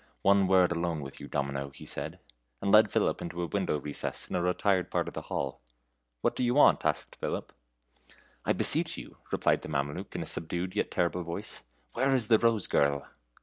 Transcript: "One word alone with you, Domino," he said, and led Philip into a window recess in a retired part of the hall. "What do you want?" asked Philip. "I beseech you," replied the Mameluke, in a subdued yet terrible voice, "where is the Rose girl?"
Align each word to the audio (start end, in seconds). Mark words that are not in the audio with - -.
"One 0.23 0.47
word 0.47 0.71
alone 0.71 1.01
with 1.01 1.19
you, 1.19 1.27
Domino," 1.27 1.69
he 1.69 1.85
said, 1.85 2.17
and 2.59 2.71
led 2.71 2.89
Philip 2.91 3.21
into 3.21 3.43
a 3.43 3.45
window 3.45 3.77
recess 3.79 4.27
in 4.27 4.35
a 4.35 4.41
retired 4.41 4.89
part 4.89 5.07
of 5.07 5.13
the 5.13 5.21
hall. 5.29 5.61
"What 6.21 6.35
do 6.35 6.43
you 6.43 6.55
want?" 6.55 6.83
asked 6.83 7.17
Philip. 7.17 7.53
"I 8.43 8.53
beseech 8.53 8.97
you," 8.97 9.17
replied 9.31 9.61
the 9.61 9.69
Mameluke, 9.69 10.15
in 10.15 10.23
a 10.23 10.25
subdued 10.25 10.75
yet 10.75 10.89
terrible 10.89 11.21
voice, 11.21 11.61
"where 11.93 12.15
is 12.15 12.29
the 12.29 12.39
Rose 12.39 12.65
girl?" 12.65 13.05